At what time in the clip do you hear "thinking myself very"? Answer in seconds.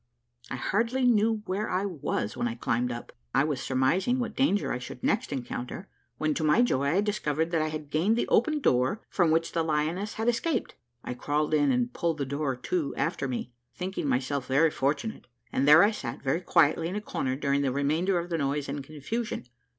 13.75-14.71